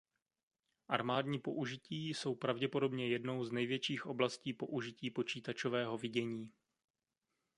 [0.87, 6.51] Armádní použití jsou pravděpodobně jednou z největších oblastí použití počítačového vidění.